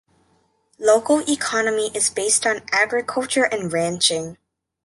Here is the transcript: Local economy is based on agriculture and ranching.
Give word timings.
Local 0.79 1.19
economy 1.31 1.91
is 1.93 2.09
based 2.09 2.47
on 2.47 2.63
agriculture 2.71 3.43
and 3.43 3.71
ranching. 3.71 4.37